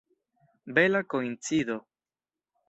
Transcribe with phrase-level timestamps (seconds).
[0.77, 1.75] Bela koincido!